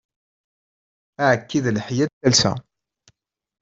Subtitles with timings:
[1.25, 2.51] Aεekki d leḥya n talsa.